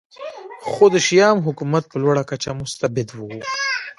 خو 0.69 0.83
د 0.93 0.95
شیام 1.07 1.37
حکومت 1.47 1.83
په 1.91 1.97
لوړه 2.03 2.23
کچه 2.29 2.51
مستبد 2.61 3.07
و 3.13 3.19